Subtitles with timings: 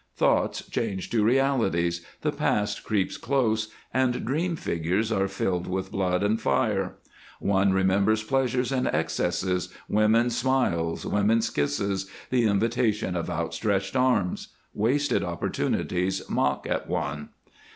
[0.15, 6.23] Thoughts change to realities, the past creeps close, and dream figures are filled with blood
[6.23, 6.95] and fire.
[7.39, 14.47] One remembers pleasures and excesses, women's smiles, women's kisses, the invitation of outstretched arms.
[14.73, 17.29] Wasted opportunities mock at one.